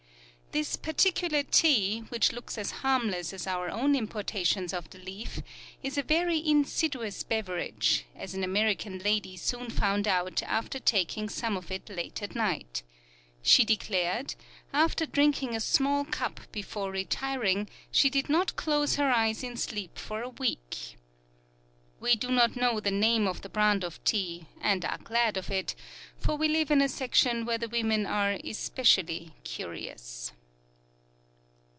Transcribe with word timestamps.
This 0.53 0.75
particular 0.75 1.43
tea, 1.43 1.99
which 2.09 2.33
looks 2.33 2.57
as 2.57 2.71
harmless 2.83 3.31
as 3.31 3.47
our 3.47 3.69
own 3.69 3.95
importations 3.95 4.73
of 4.73 4.89
the 4.89 4.97
leaf, 4.97 5.41
is 5.81 5.97
a 5.97 6.03
very 6.03 6.45
insidious 6.45 7.23
beverage, 7.23 8.03
as 8.17 8.33
an 8.33 8.43
American 8.43 8.99
lady 8.99 9.37
soon 9.37 9.69
found 9.69 10.09
out 10.09 10.43
after 10.43 10.77
taking 10.77 11.29
some 11.29 11.55
of 11.55 11.71
it 11.71 11.87
late 11.89 12.21
at 12.21 12.35
night. 12.35 12.83
She 13.41 13.63
declared, 13.63 14.35
after 14.73 15.05
drinking 15.05 15.55
a 15.55 15.61
small 15.61 16.03
cup 16.03 16.41
before 16.51 16.91
retiring, 16.91 17.69
she 17.89 18.09
did 18.09 18.27
not 18.27 18.57
close 18.57 18.97
her 18.97 19.09
eyes 19.09 19.43
in 19.45 19.55
sleep 19.55 19.97
for 19.97 20.21
a 20.21 20.27
week. 20.27 20.97
We 22.01 22.17
do 22.17 22.29
not 22.29 22.57
know 22.57 22.81
the 22.81 22.91
name 22.91 23.25
of 23.25 23.41
the 23.41 23.47
brand 23.47 23.85
of 23.85 24.03
tea, 24.03 24.47
and 24.59 24.83
are 24.83 24.97
glad 24.97 25.37
of 25.37 25.49
it; 25.49 25.75
for 26.17 26.35
we 26.35 26.49
live 26.49 26.69
in 26.69 26.81
a 26.81 26.89
section 26.89 27.45
where 27.45 27.57
the 27.57 27.69
women 27.69 28.05
are 28.05 28.37
especially 28.43 29.31
curious. 29.45 30.33